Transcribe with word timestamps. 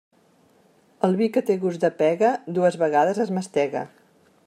El 1.09 1.13
vi 1.19 1.27
que 1.35 1.45
té 1.51 1.57
gust 1.65 1.83
de 1.85 1.93
pega 2.01 2.33
dues 2.59 2.79
vegades 2.85 3.25
es 3.27 3.37
mastega. 3.39 3.87